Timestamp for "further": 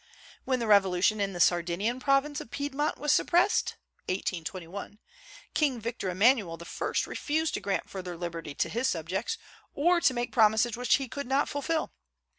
7.87-8.17